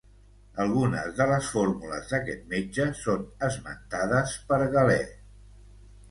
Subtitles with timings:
[0.61, 4.97] Alguna de les fórmules d'aquest metge són esmentades per Galè.